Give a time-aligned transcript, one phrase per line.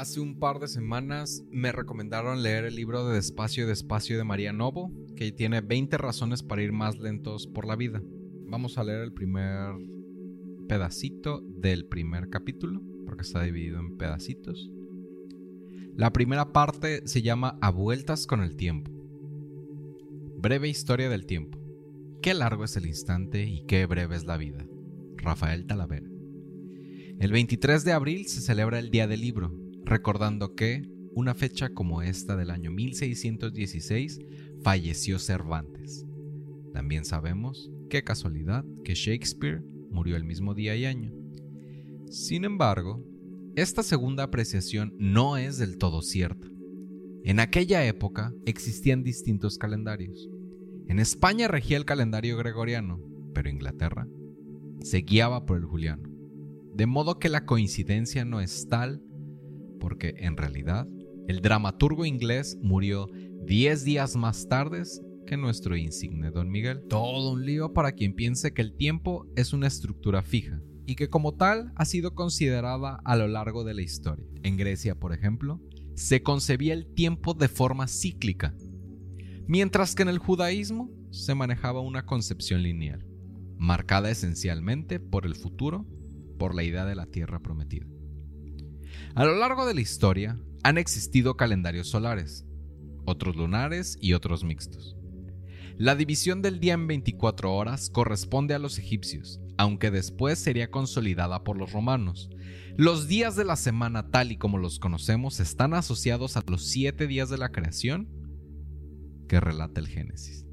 [0.00, 4.50] Hace un par de semanas me recomendaron leer el libro de Despacio Despacio de María
[4.50, 8.00] Novo, que tiene 20 razones para ir más lentos por la vida.
[8.46, 9.74] Vamos a leer el primer
[10.66, 14.70] pedacito del primer capítulo, porque está dividido en pedacitos.
[15.94, 18.90] La primera parte se llama A vueltas con el tiempo.
[20.38, 21.58] Breve historia del tiempo.
[22.22, 24.66] Qué largo es el instante y qué breve es la vida.
[25.18, 26.08] Rafael Talavera.
[27.18, 29.60] El 23 de abril se celebra el Día del Libro,
[29.90, 34.20] recordando que, una fecha como esta del año 1616,
[34.62, 36.06] falleció Cervantes.
[36.72, 41.12] También sabemos, qué casualidad, que Shakespeare murió el mismo día y año.
[42.08, 43.04] Sin embargo,
[43.56, 46.46] esta segunda apreciación no es del todo cierta.
[47.24, 50.30] En aquella época existían distintos calendarios.
[50.86, 53.00] En España regía el calendario gregoriano,
[53.34, 54.06] pero Inglaterra
[54.82, 56.08] se guiaba por el juliano.
[56.74, 59.02] De modo que la coincidencia no es tal
[59.80, 60.86] porque en realidad
[61.26, 63.08] el dramaturgo inglés murió
[63.46, 64.82] 10 días más tarde
[65.26, 66.82] que nuestro insigne Don Miguel.
[66.88, 71.08] Todo un lío para quien piense que el tiempo es una estructura fija y que
[71.08, 74.26] como tal ha sido considerada a lo largo de la historia.
[74.42, 75.60] En Grecia, por ejemplo,
[75.94, 78.56] se concebía el tiempo de forma cíclica,
[79.46, 83.06] mientras que en el judaísmo se manejaba una concepción lineal,
[83.56, 85.86] marcada esencialmente por el futuro,
[86.38, 87.86] por la idea de la tierra prometida.
[89.14, 92.46] A lo largo de la historia han existido calendarios solares,
[93.04, 94.96] otros lunares y otros mixtos.
[95.80, 101.42] La división del día en 24 horas corresponde a los egipcios, aunque después sería consolidada
[101.42, 102.28] por los romanos.
[102.76, 107.06] Los días de la semana tal y como los conocemos están asociados a los siete
[107.06, 108.08] días de la creación
[109.26, 110.44] que relata el Génesis.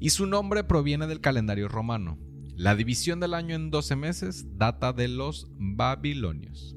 [0.00, 2.18] Y su nombre proviene del calendario romano.
[2.54, 6.74] La división del año en 12 meses data de los babilonios.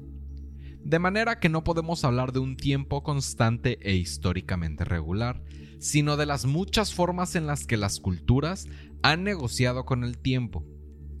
[0.84, 5.42] De manera que no podemos hablar de un tiempo constante e históricamente regular,
[5.78, 8.68] sino de las muchas formas en las que las culturas
[9.02, 10.66] han negociado con el tiempo.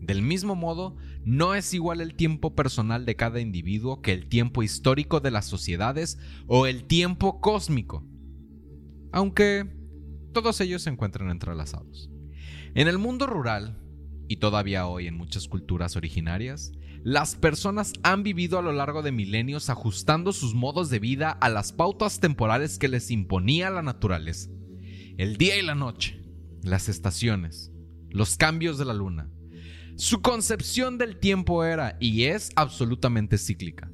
[0.00, 4.62] Del mismo modo, no es igual el tiempo personal de cada individuo que el tiempo
[4.62, 8.04] histórico de las sociedades o el tiempo cósmico.
[9.12, 9.66] Aunque
[10.32, 12.10] todos ellos se encuentran entrelazados.
[12.74, 13.79] En el mundo rural,
[14.30, 16.70] y todavía hoy en muchas culturas originarias,
[17.02, 21.48] las personas han vivido a lo largo de milenios ajustando sus modos de vida a
[21.48, 24.48] las pautas temporales que les imponía la naturaleza.
[25.18, 26.22] El día y la noche,
[26.62, 27.72] las estaciones,
[28.08, 29.28] los cambios de la luna.
[29.96, 33.90] Su concepción del tiempo era y es absolutamente cíclica.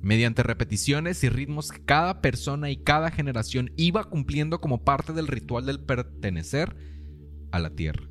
[0.00, 5.28] Mediante repeticiones y ritmos que cada persona y cada generación iba cumpliendo como parte del
[5.28, 6.74] ritual del pertenecer
[7.52, 8.09] a la Tierra.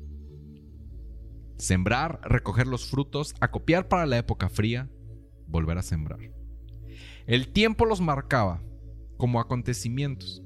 [1.60, 4.88] Sembrar, recoger los frutos, acopiar para la época fría,
[5.46, 6.18] volver a sembrar.
[7.26, 8.62] El tiempo los marcaba
[9.18, 10.42] como acontecimientos.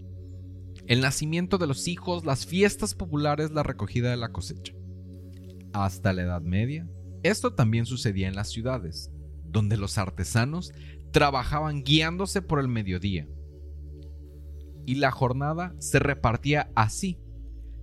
[0.89, 4.75] El nacimiento de los hijos, las fiestas populares, la recogida de la cosecha.
[5.73, 6.89] Hasta la Edad Media,
[7.23, 9.13] esto también sucedía en las ciudades,
[9.45, 10.73] donde los artesanos
[11.13, 13.29] trabajaban guiándose por el mediodía.
[14.85, 17.21] Y la jornada se repartía así,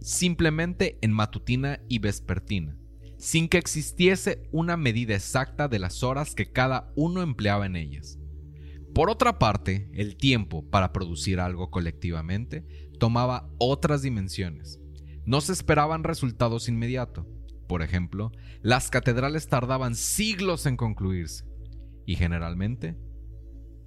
[0.02, 2.81] simplemente en matutina y vespertina
[3.22, 8.18] sin que existiese una medida exacta de las horas que cada uno empleaba en ellas.
[8.96, 12.66] Por otra parte, el tiempo para producir algo colectivamente
[12.98, 14.80] tomaba otras dimensiones.
[15.24, 17.28] No se esperaban resultados inmediatos.
[17.68, 18.32] Por ejemplo,
[18.64, 21.46] las catedrales tardaban siglos en concluirse
[22.08, 22.98] y generalmente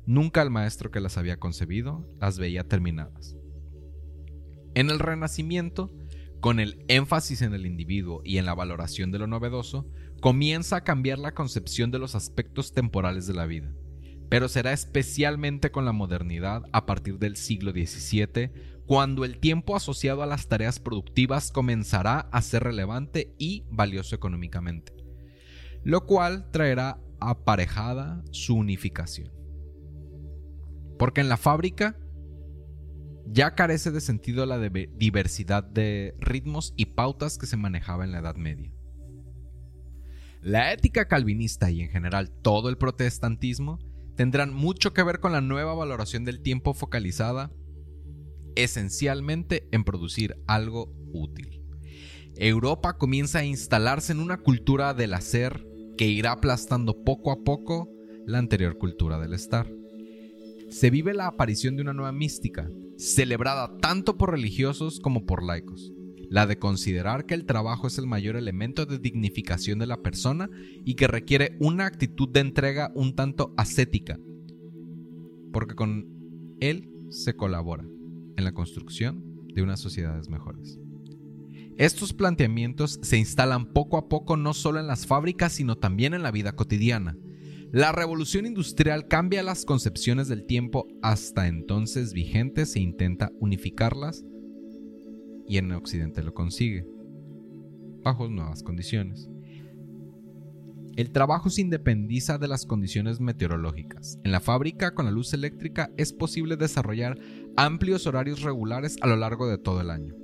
[0.07, 3.37] nunca el maestro que las había concebido las veía terminadas.
[4.77, 5.93] En el Renacimiento,
[6.45, 9.89] con el énfasis en el individuo y en la valoración de lo novedoso,
[10.21, 13.73] comienza a cambiar la concepción de los aspectos temporales de la vida.
[14.29, 18.51] Pero será especialmente con la modernidad a partir del siglo XVII,
[18.85, 24.93] cuando el tiempo asociado a las tareas productivas comenzará a ser relevante y valioso económicamente,
[25.83, 29.33] lo cual traerá aparejada su unificación.
[30.99, 31.97] Porque en la fábrica
[33.27, 38.19] ya carece de sentido la diversidad de ritmos y pautas que se manejaba en la
[38.19, 38.73] Edad Media.
[40.43, 43.79] La ética calvinista y en general todo el protestantismo
[44.15, 47.51] tendrán mucho que ver con la nueva valoración del tiempo focalizada
[48.57, 51.63] esencialmente en producir algo útil.
[52.37, 55.67] Europa comienza a instalarse en una cultura del hacer
[55.97, 57.89] que irá aplastando poco a poco
[58.27, 59.71] la anterior cultura del estar.
[60.69, 65.93] Se vive la aparición de una nueva mística, celebrada tanto por religiosos como por laicos,
[66.31, 70.51] la de considerar que el trabajo es el mayor elemento de dignificación de la persona
[70.85, 74.19] y que requiere una actitud de entrega un tanto ascética.
[75.53, 76.09] porque con
[76.59, 77.85] él se colabora
[78.37, 79.23] en la construcción
[79.55, 80.81] de unas sociedades mejores.
[81.77, 86.23] Estos planteamientos se instalan poco a poco no solo en las fábricas, sino también en
[86.23, 87.17] la vida cotidiana.
[87.75, 94.25] La revolución industrial cambia las concepciones del tiempo hasta entonces vigentes e intenta unificarlas
[95.49, 96.87] y en Occidente lo consigue,
[98.05, 99.29] bajo nuevas condiciones.
[100.95, 104.21] El trabajo se independiza de las condiciones meteorológicas.
[104.23, 107.19] En la fábrica con la luz eléctrica es posible desarrollar
[107.57, 110.15] amplios horarios regulares a lo largo de todo el año.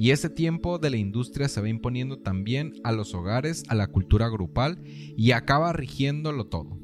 [0.00, 3.86] Y ese tiempo de la industria se va imponiendo también a los hogares, a la
[3.86, 6.78] cultura grupal y acaba rigiéndolo todo.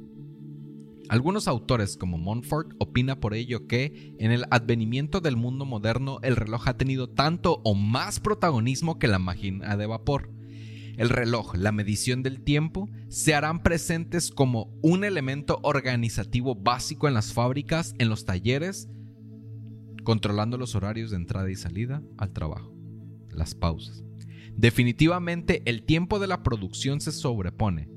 [1.08, 6.36] Algunos autores como Montfort opina por ello que en el advenimiento del mundo moderno el
[6.36, 10.30] reloj ha tenido tanto o más protagonismo que la máquina de vapor.
[10.98, 17.14] El reloj, la medición del tiempo, se harán presentes como un elemento organizativo básico en
[17.14, 18.90] las fábricas, en los talleres,
[20.04, 22.75] controlando los horarios de entrada y salida al trabajo
[23.36, 24.04] las pausas.
[24.56, 27.90] Definitivamente el tiempo de la producción se sobrepone,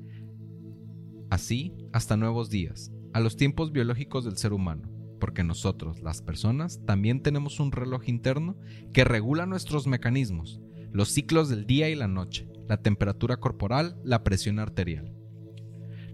[1.30, 6.80] así hasta nuevos días, a los tiempos biológicos del ser humano, porque nosotros, las personas,
[6.84, 8.58] también tenemos un reloj interno
[8.92, 10.60] que regula nuestros mecanismos,
[10.92, 15.14] los ciclos del día y la noche, la temperatura corporal, la presión arterial.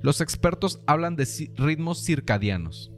[0.02, 1.26] Los expertos hablan de
[1.56, 2.93] ritmos circadianos,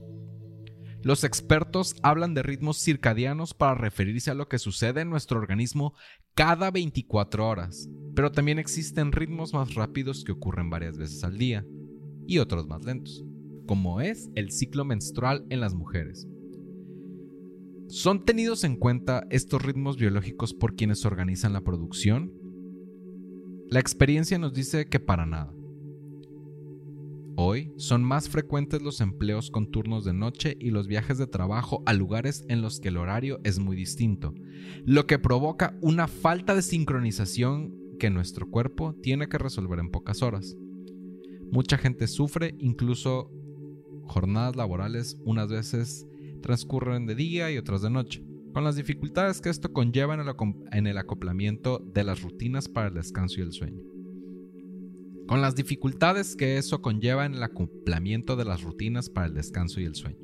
[1.03, 5.95] los expertos hablan de ritmos circadianos para referirse a lo que sucede en nuestro organismo
[6.35, 11.65] cada 24 horas, pero también existen ritmos más rápidos que ocurren varias veces al día
[12.27, 13.25] y otros más lentos,
[13.67, 16.29] como es el ciclo menstrual en las mujeres.
[17.89, 22.33] ¿Son tenidos en cuenta estos ritmos biológicos por quienes organizan la producción?
[23.71, 25.58] La experiencia nos dice que para nada.
[27.41, 31.85] Hoy son más frecuentes los empleos con turnos de noche y los viajes de trabajo
[31.87, 34.35] a lugares en los que el horario es muy distinto,
[34.85, 40.21] lo que provoca una falta de sincronización que nuestro cuerpo tiene que resolver en pocas
[40.21, 40.57] horas.
[41.53, 43.31] Mucha gente sufre, incluso
[44.03, 46.09] jornadas laborales unas veces
[46.43, 50.17] transcurren de día y otras de noche, con las dificultades que esto conlleva
[50.73, 53.98] en el acoplamiento de las rutinas para el descanso y el sueño
[55.29, 59.79] con las dificultades que eso conlleva en el acoplamiento de las rutinas para el descanso
[59.79, 60.19] y el sueño.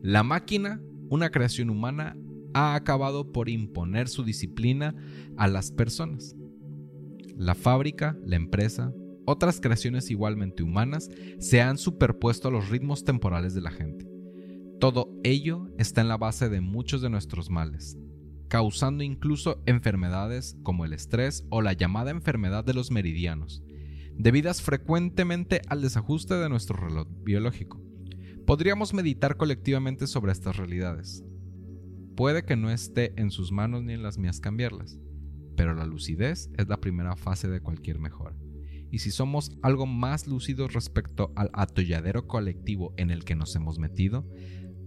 [0.00, 0.80] La máquina,
[1.10, 2.16] una creación humana,
[2.54, 4.94] ha acabado por imponer su disciplina
[5.36, 6.34] a las personas.
[7.36, 8.94] La fábrica, la empresa,
[9.26, 14.08] otras creaciones igualmente humanas se han superpuesto a los ritmos temporales de la gente.
[14.80, 17.98] Todo ello está en la base de muchos de nuestros males,
[18.48, 23.62] causando incluso enfermedades como el estrés o la llamada enfermedad de los meridianos,
[24.16, 27.80] debidas frecuentemente al desajuste de nuestro reloj biológico.
[28.46, 31.24] Podríamos meditar colectivamente sobre estas realidades.
[32.16, 34.98] Puede que no esté en sus manos ni en las mías cambiarlas,
[35.56, 38.36] pero la lucidez es la primera fase de cualquier mejora.
[38.90, 43.78] Y si somos algo más lúcidos respecto al atolladero colectivo en el que nos hemos
[43.78, 44.28] metido,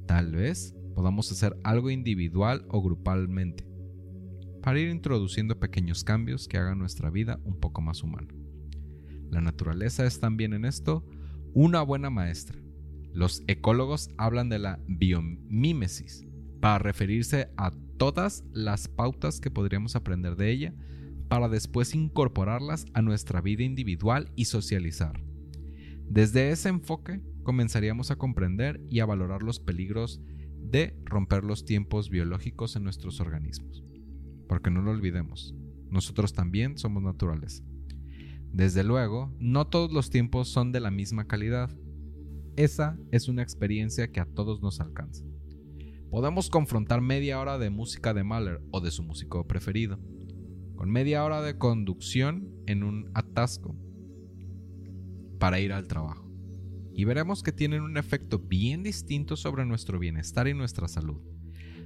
[0.05, 3.67] tal vez podamos hacer algo individual o grupalmente,
[4.61, 8.27] para ir introduciendo pequeños cambios que hagan nuestra vida un poco más humana.
[9.29, 11.05] La naturaleza es también en esto
[11.53, 12.59] una buena maestra.
[13.13, 16.25] Los ecólogos hablan de la biomímesis
[16.59, 20.73] para referirse a todas las pautas que podríamos aprender de ella
[21.27, 25.23] para después incorporarlas a nuestra vida individual y socializar.
[26.09, 30.21] Desde ese enfoque comenzaríamos a comprender y a valorar los peligros
[30.57, 33.83] de romper los tiempos biológicos en nuestros organismos.
[34.47, 35.55] Porque no lo olvidemos,
[35.89, 37.63] nosotros también somos naturales.
[38.57, 41.69] Desde luego, no todos los tiempos son de la misma calidad.
[42.55, 45.23] Esa es una experiencia que a todos nos alcanza.
[46.09, 49.99] Podemos confrontar media hora de música de Mahler o de su músico preferido,
[50.75, 53.75] con media hora de conducción en un atasco
[55.37, 56.27] para ir al trabajo.
[56.95, 61.21] Y veremos que tienen un efecto bien distinto sobre nuestro bienestar y nuestra salud.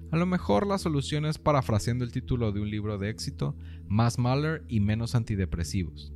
[0.10, 3.58] A lo mejor la solución es parafraseando el título de un libro de éxito,
[3.90, 6.13] más Mahler y menos antidepresivos.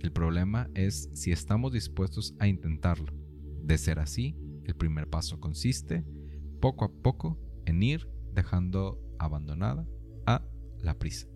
[0.00, 3.12] El problema es si estamos dispuestos a intentarlo.
[3.62, 6.04] De ser así, el primer paso consiste,
[6.60, 9.86] poco a poco, en ir dejando abandonada
[10.26, 10.42] a
[10.78, 11.28] la prisa.